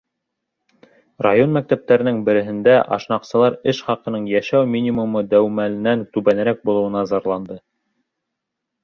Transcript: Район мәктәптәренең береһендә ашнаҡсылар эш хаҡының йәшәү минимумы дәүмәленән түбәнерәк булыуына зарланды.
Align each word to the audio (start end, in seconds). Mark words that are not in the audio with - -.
Район 1.25 1.51
мәктәптәренең 1.57 2.21
береһендә 2.29 2.73
ашнаҡсылар 2.97 3.57
эш 3.73 3.81
хаҡының 3.89 4.25
йәшәү 4.31 4.71
минимумы 4.77 5.23
дәүмәленән 5.35 6.03
түбәнерәк 6.17 6.65
булыуына 6.71 7.05
зарланды. 7.13 7.59